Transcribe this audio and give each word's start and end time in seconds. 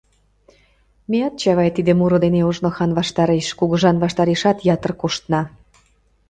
Меат, 1.09 1.33
Чавай, 1.41 1.69
тиде 1.75 1.91
муро 1.99 2.17
дене 2.25 2.39
ожно 2.49 2.69
хан 2.75 2.91
ваштареш, 2.99 3.47
кугыжан 3.59 3.97
ваштарешат 4.03 4.57
ятыр 4.75 4.91
коштна. 5.01 5.41